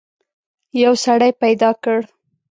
[0.83, 1.99] یو سړی پیدا کړ.